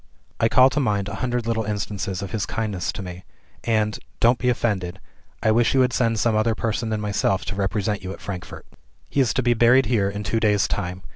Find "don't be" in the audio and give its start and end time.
4.19-4.49